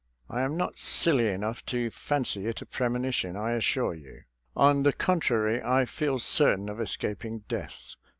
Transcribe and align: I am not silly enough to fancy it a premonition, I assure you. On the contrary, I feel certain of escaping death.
I 0.31 0.41
am 0.41 0.57
not 0.57 0.79
silly 0.79 1.27
enough 1.27 1.63
to 1.67 1.91
fancy 1.91 2.47
it 2.47 2.59
a 2.63 2.65
premonition, 2.65 3.35
I 3.35 3.51
assure 3.51 3.93
you. 3.93 4.23
On 4.55 4.81
the 4.81 4.93
contrary, 4.93 5.61
I 5.61 5.85
feel 5.85 6.17
certain 6.17 6.69
of 6.69 6.81
escaping 6.81 7.43
death. 7.47 7.93